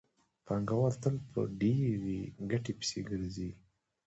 [0.45, 2.19] پانګوال تل په ډېرې
[2.51, 3.49] ګټې پسې ګرځي